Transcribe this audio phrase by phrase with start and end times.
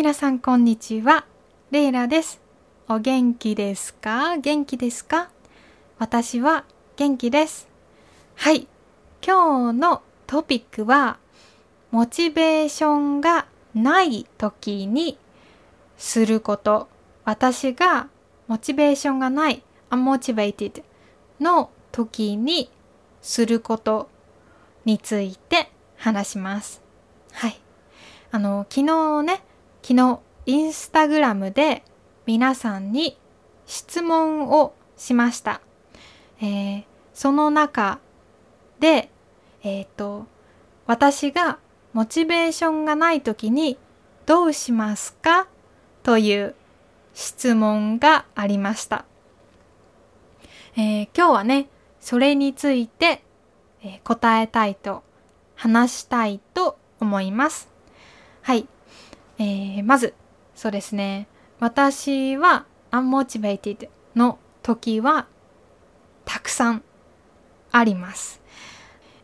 [0.00, 1.26] 皆さんこんにちは。
[1.70, 2.40] レイラです。
[2.88, 4.38] お元気ですか？
[4.38, 5.28] 元気ですか？
[5.98, 6.64] 私は
[6.96, 7.68] 元気です。
[8.34, 8.66] はい。
[9.22, 11.18] 今日のトピックは、
[11.90, 15.18] モチベーションがない時に
[15.98, 16.88] すること。
[17.26, 18.08] 私が
[18.48, 20.82] モチベーションがない、unmotivated
[21.40, 22.70] の時に
[23.20, 24.08] すること
[24.86, 26.80] について話します。
[27.32, 27.60] はい。
[28.30, 29.42] あの、昨日ね、
[29.82, 31.82] 昨日インスタグラムで
[32.26, 33.18] 皆さんに
[33.66, 35.60] 質問をしました。
[36.40, 36.84] えー、
[37.14, 37.98] その中
[38.78, 39.10] で、
[39.62, 40.26] えっ、ー、と、
[40.86, 41.58] 私が
[41.92, 43.78] モチベーションがない時に
[44.26, 45.48] どうしますか
[46.02, 46.54] という
[47.14, 49.04] 質問がありました。
[50.76, 51.68] えー、今日はね、
[52.00, 53.22] それについて、
[53.82, 55.02] えー、答えたいと
[55.54, 57.68] 話したいと思います。
[58.42, 58.66] はい。
[59.40, 60.12] えー、まず、
[60.54, 61.26] そうですね。
[61.60, 65.28] 私は unmotivated の時は
[66.26, 66.82] たくさん
[67.72, 68.42] あります。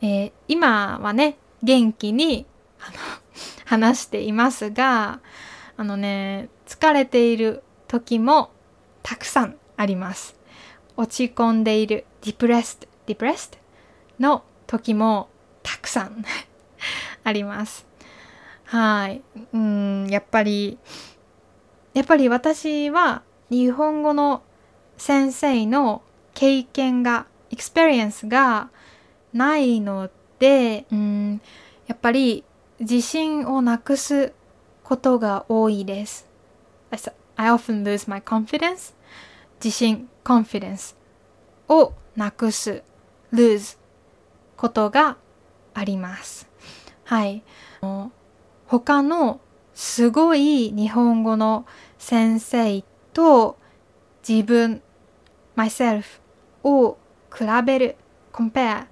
[0.00, 2.46] えー、今はね、元気に
[2.80, 2.96] あの
[3.66, 5.18] 話していますが、
[5.76, 8.52] あのね、疲れている時も
[9.02, 10.36] たくさんあります。
[10.96, 13.58] 落ち込んでいる depressed, depressed
[14.20, 15.28] の時も
[15.64, 16.24] たくさん
[17.24, 17.93] あります。
[18.74, 19.22] はい。
[19.52, 20.78] うん、やっぱり、
[21.92, 24.42] やっぱり私は日本語の
[24.96, 26.02] 先生の
[26.34, 28.70] 経験が、 experience が
[29.32, 31.40] ないので、うん、
[31.86, 32.42] やっぱり
[32.80, 34.32] 自信をなくす
[34.82, 36.26] ことが多いです。
[37.36, 38.92] I often lose my confidence.
[39.62, 40.96] 自信、confidence
[41.68, 42.82] をなくす、
[43.32, 43.78] lose
[44.56, 45.16] ことが
[45.74, 46.48] あります。
[47.04, 47.44] はい。
[48.66, 49.40] 他の
[49.74, 51.66] すごい日本語の
[51.98, 53.58] 先生と
[54.26, 54.82] 自分、
[55.56, 56.04] myself
[56.62, 56.96] を
[57.32, 57.96] 比べる、
[58.32, 58.86] compare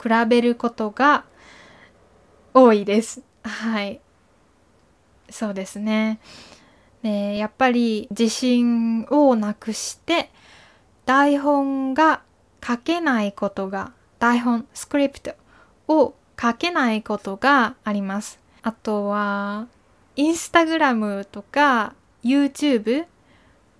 [0.00, 1.24] 比べることが
[2.54, 3.22] 多いです。
[3.42, 4.00] はい。
[5.30, 6.20] そうですね。
[7.02, 10.30] でやっぱり自信をなくして
[11.06, 12.22] 台本が
[12.64, 15.32] 書けないことが台本スクリプト
[15.86, 18.40] を書けないことがあります。
[18.68, 19.66] あとは
[20.14, 23.06] インスタグラムとか YouTube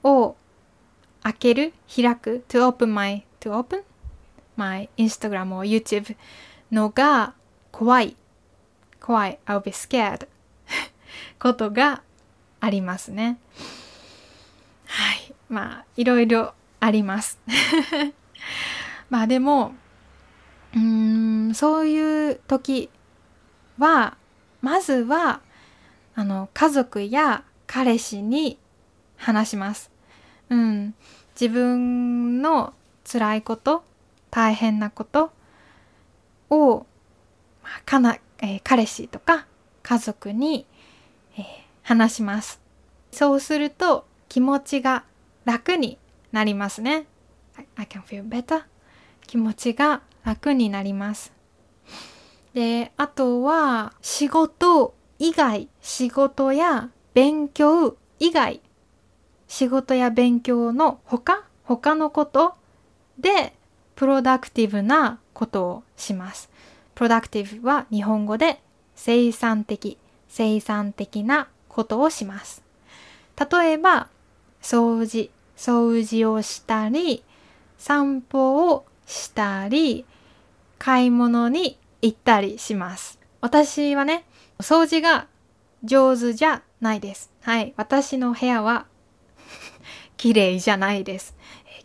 [0.03, 0.35] を
[1.23, 3.83] 開ける開く to open my to open
[4.57, 6.17] my Instagram or YouTube
[6.73, 7.35] のが
[7.71, 8.17] 怖い
[8.99, 10.27] 怖い I'll be scared
[11.39, 12.03] ことが
[12.59, 13.39] ありますね。
[14.87, 15.35] はい。
[15.51, 17.39] まあ、いろいろあります。
[19.11, 19.75] まあでも、
[20.75, 22.89] うん、そういう時
[23.79, 24.17] は、
[24.61, 25.41] まずは、
[26.15, 28.59] あの、家族や彼氏に
[29.17, 29.91] 話します。
[30.51, 30.95] うん。
[31.41, 32.75] 自分の
[33.05, 33.85] 辛いこと、
[34.31, 35.33] 大変なこと
[36.51, 36.87] を、
[37.63, 39.47] まあ、かな、えー、彼氏とか
[39.83, 40.67] 家族に、
[41.37, 41.45] えー、
[41.83, 42.61] 話します。
[43.13, 45.05] そうすると気持ちが
[45.45, 45.99] 楽に
[46.33, 47.07] なりますね。
[47.77, 48.65] I can feel better.
[49.27, 51.38] 気持ちが楽になります。
[52.55, 58.61] で、あとは仕事以外、仕事や勉強以外、
[59.47, 62.55] 仕事や勉強の他、他のこと
[63.19, 63.55] で
[63.97, 66.51] プロダクティブなことをします。
[66.95, 68.61] プロダクティブは日本語で
[68.95, 69.99] 生産的、
[70.29, 72.63] 生産的なことをします。
[73.39, 74.09] 例えば、
[74.61, 77.23] 掃除、掃除をしたり、
[77.79, 80.05] 散歩をしたり、
[80.79, 83.19] 買い物に行ったりします。
[83.41, 84.25] 私はね、
[84.59, 85.27] 掃除が
[85.85, 87.33] 上手じゃないです。
[87.43, 87.75] はい。
[87.77, 88.87] 私の部屋は
[90.17, 91.37] 綺麗じゃないです。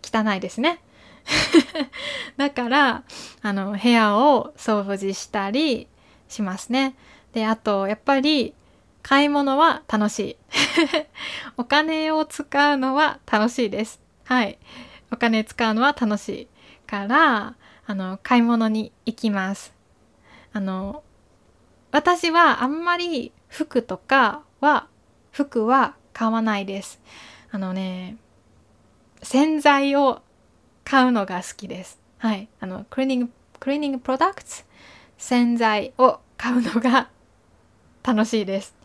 [0.03, 0.81] 汚いですね。
[2.37, 3.03] だから、
[3.41, 5.87] あの、部屋を掃除したり
[6.27, 6.95] しますね。
[7.33, 8.53] で、あと、やっぱり、
[9.01, 10.37] 買い物は楽しい。
[11.57, 13.99] お金を使うのは楽しいです。
[14.23, 14.57] はい。
[15.11, 16.47] お金使うのは楽しい
[16.87, 17.55] から、
[17.85, 19.73] あの、買い物に行きます。
[20.53, 21.03] あの、
[21.91, 24.87] 私はあんまり服とかは、
[25.31, 27.01] 服は買わないです。
[27.51, 28.17] あのね、
[29.23, 30.21] 洗剤を
[30.83, 31.99] 買うのが好きです。
[32.19, 32.47] はい。
[32.59, 33.29] あの、クリーニング、
[33.59, 34.63] クリーニングプロダクツ
[35.17, 37.09] 洗剤を買うのが
[38.03, 38.75] 楽しいです。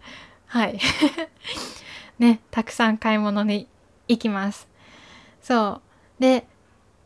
[0.47, 0.79] はい。
[2.19, 3.69] ね、たくさん買い物に
[4.06, 4.69] 行きます。
[5.43, 5.82] そ
[6.19, 6.23] う。
[6.23, 6.47] で、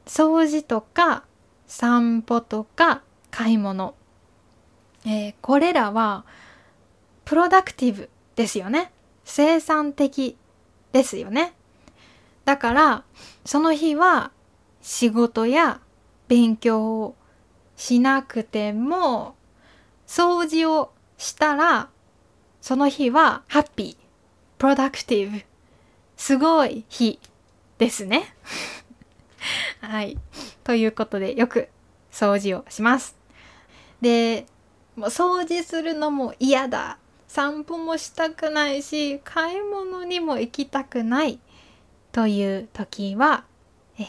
[0.07, 1.25] 掃除とか
[1.67, 3.95] 散歩とか買い物。
[5.05, 6.25] えー、これらは
[7.25, 8.93] プロダクティブですよね。
[9.25, 10.37] 生産的
[10.93, 11.55] ですよね。
[12.45, 13.05] だから、
[13.45, 14.33] その日は
[14.81, 15.81] 仕事や
[16.29, 17.17] 勉強を
[17.77, 19.35] しなくても、
[20.07, 21.89] 掃除をしたら、
[22.61, 24.05] その日はハッピー、
[24.59, 25.43] プロダクティブ、
[26.17, 27.19] すごい日
[27.79, 28.35] ですね。
[29.81, 30.19] はい。
[30.63, 31.69] ということで、よく
[32.13, 33.17] 掃除をします。
[34.01, 34.47] で、
[34.97, 36.99] もう掃除するのも嫌だ。
[37.29, 41.39] 散歩もしたくないし、買い物にも行きたくない
[42.13, 43.45] という時は、
[43.99, 44.07] えー、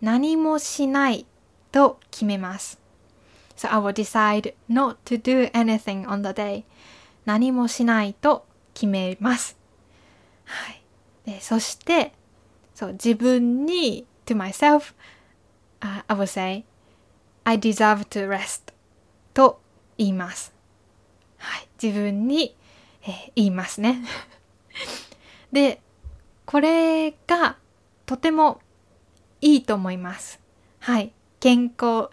[0.00, 1.26] 何もしない
[1.70, 2.80] と決めます。
[3.56, 6.64] So I will decide not to do anything on the day.
[7.24, 9.56] 何もしないと決めます。
[10.44, 10.82] はい。
[11.24, 12.12] でそして、
[12.74, 14.94] そう自分に to myself,
[15.80, 16.64] uh, I will say,
[17.44, 18.72] I deserve to rest
[19.98, 20.54] 言います。
[21.36, 21.68] はい。
[21.82, 22.56] 自分に、
[23.02, 24.02] えー、言いますね。
[25.52, 25.80] で、
[26.46, 27.58] これが
[28.06, 28.60] とても
[29.40, 30.40] いいと思います。
[30.80, 31.12] はい。
[31.40, 32.08] 健康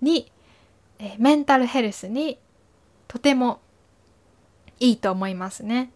[0.00, 0.32] に
[1.04, 2.38] えメンタルヘルスに
[3.08, 3.60] とても
[4.78, 5.90] いいと思いますね。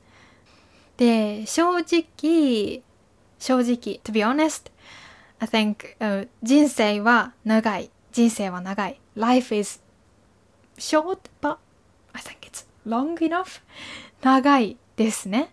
[0.96, 2.82] で、正直、
[3.38, 4.72] 正直、to be honest,
[5.38, 7.90] I think、uh, 人生は長い。
[8.10, 9.00] 人生は長い。
[9.14, 9.80] Life is
[10.78, 11.58] short, but
[12.12, 13.62] I think it's long enough?
[14.22, 15.50] 長いですね。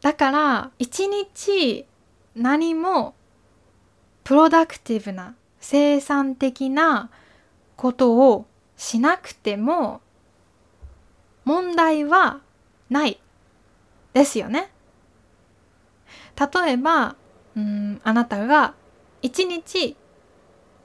[0.00, 1.86] だから、一日
[2.34, 3.14] 何も
[4.22, 7.10] プロダクティブな生産的な
[7.76, 8.46] ことを
[8.76, 10.00] しなくても
[11.44, 12.40] 問題は
[12.90, 13.20] ない
[14.12, 14.70] ですよね。
[16.38, 17.16] 例えば、
[17.56, 18.74] うん、あなたが
[19.22, 19.96] 一日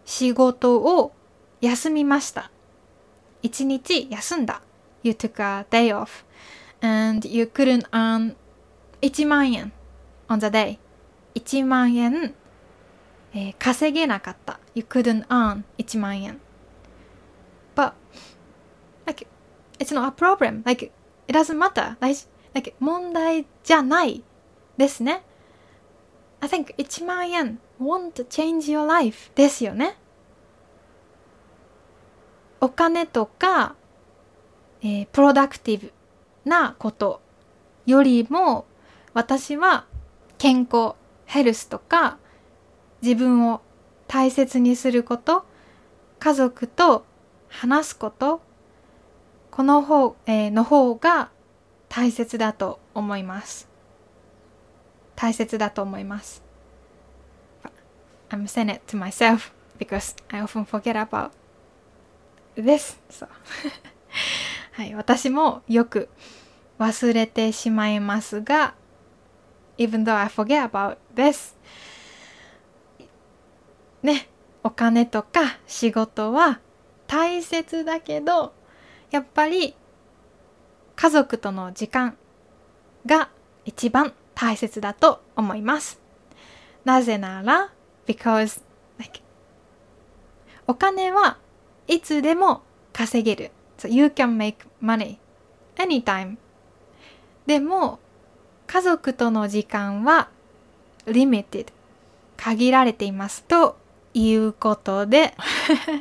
[0.05, 1.11] 仕事を
[1.61, 2.51] 休みました。
[3.41, 4.61] 一日休んだ。
[5.03, 6.25] You took a day off
[6.81, 8.35] and you couldn't earn
[9.01, 9.71] 1万円
[10.27, 10.77] on the day.
[11.35, 12.33] 1万円、
[13.33, 14.59] えー、稼げなかった。
[14.75, 16.39] You couldn't earn 1万円。
[17.79, 17.93] but
[19.05, 19.25] like
[19.79, 22.17] it's not a problem like it doesn't matter like,
[22.53, 24.21] like 問題じゃない
[24.77, 25.23] ですね
[26.41, 29.97] I think 1万円 won't change your life ですよね
[32.61, 33.75] お金とか、
[34.81, 35.93] えー、プロダクティブ
[36.45, 37.21] なこと
[37.85, 38.65] よりも
[39.13, 39.85] 私は
[40.37, 40.93] 健康
[41.25, 42.17] ヘルスとか
[43.01, 43.61] 自分を
[44.07, 45.45] 大切にすること
[46.19, 47.05] 家族と
[47.47, 48.41] 話すこと
[49.51, 51.31] この方、えー、の方が
[51.89, 53.67] 大切だと思います。
[55.15, 56.43] 大切だと思います。
[58.29, 61.31] I'm saying it to myself because I often forget about
[62.63, 62.97] this.
[63.09, 63.27] So
[64.73, 66.09] はい、私もよく
[66.79, 68.75] 忘れてしまいますが、
[69.77, 71.55] even though I forget about this
[74.01, 74.29] ね、
[74.63, 76.59] お金とか仕事は
[77.07, 78.53] 大切だけど
[79.11, 79.75] やっぱり
[80.95, 82.17] 家族との時間
[83.05, 83.29] が
[83.65, 85.99] 一番大切だと思います。
[86.85, 87.71] なぜなら
[88.05, 88.61] because
[88.97, 89.21] like
[90.67, 91.37] お金は
[91.89, 92.61] いつでも
[92.93, 93.51] 稼げる。
[93.79, 95.17] So you can make money
[95.75, 96.37] anytime.
[97.47, 97.99] でも
[98.67, 100.29] 家族との時間は
[101.07, 101.73] limited
[102.37, 103.75] 限られていますと
[104.13, 105.33] いうことで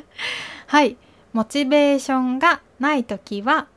[0.67, 0.95] はい。
[1.33, 3.67] モチベーションがないときは、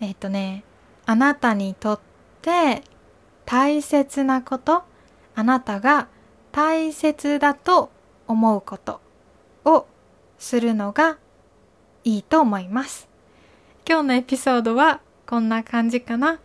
[0.00, 0.64] えっ、ー、とね、
[1.06, 2.00] あなたにとっ
[2.40, 2.82] て
[3.44, 4.84] 大切なこと、
[5.34, 6.08] あなたが
[6.52, 7.90] 大切だと
[8.26, 9.00] 思うこと
[9.64, 9.86] を
[10.38, 11.18] するのが
[12.04, 13.08] いいと思います。
[13.88, 16.38] 今日のエピソードはこんな感じかな。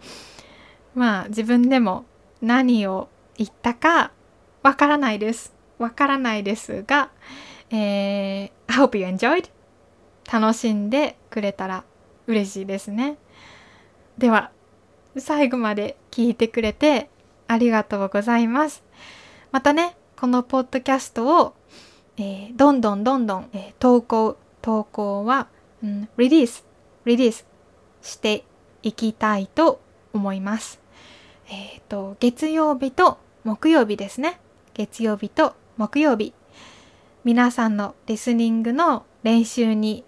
[0.95, 2.05] まあ自分でも
[2.41, 4.11] 何を言ったか
[4.63, 5.53] わからないです。
[5.77, 7.11] わからないですが、
[7.69, 9.49] えー、I hope you enjoyed
[10.31, 11.83] 楽しんでくれたら
[12.27, 13.17] 嬉しいですね。
[14.17, 14.51] では、
[15.17, 17.09] 最後まで聞いてくれて
[17.47, 18.83] ありがとうございます。
[19.51, 21.53] またね、このポッドキャストを、
[22.17, 24.37] えー、どんどんどんどん、えー、投稿、
[24.69, 25.47] 投稿は、
[25.83, 26.63] うん、リリース、
[27.03, 27.43] リリース
[28.03, 28.45] して
[28.83, 29.81] いきたいと
[30.13, 30.79] 思います。
[31.49, 34.39] えっ、ー、と、月曜日と木曜日ですね。
[34.75, 36.35] 月曜日と木曜日。
[37.23, 40.05] 皆さんのリスニングの練習に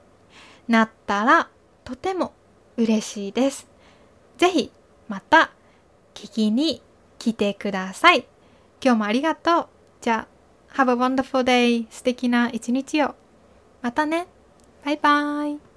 [0.68, 1.50] なったら
[1.84, 2.32] とても
[2.78, 3.68] 嬉しいです。
[4.38, 4.72] ぜひ
[5.08, 5.52] また
[6.14, 6.84] 聞きに
[7.18, 8.28] 来てください。
[8.80, 9.68] 今日もありがとう。
[10.02, 10.28] じゃ
[10.70, 11.88] あ、Have a wonderful day.
[11.90, 13.16] 素敵な一日を。
[13.82, 14.28] またね。
[14.84, 15.71] バイバイ。